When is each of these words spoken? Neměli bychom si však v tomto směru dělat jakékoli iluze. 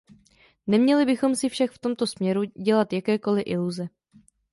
Neměli 0.67 1.05
bychom 1.05 1.35
si 1.35 1.49
však 1.49 1.71
v 1.71 1.77
tomto 1.79 2.07
směru 2.07 2.43
dělat 2.43 2.93
jakékoli 2.93 3.41
iluze. 3.41 3.87